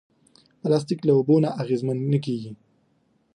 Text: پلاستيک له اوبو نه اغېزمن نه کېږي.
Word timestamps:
پلاستيک 0.61 0.99
له 1.07 1.13
اوبو 1.17 1.35
نه 1.43 1.49
اغېزمن 1.61 1.97
نه 2.11 2.19
کېږي. 2.25 2.51